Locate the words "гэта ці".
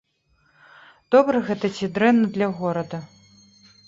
1.49-1.89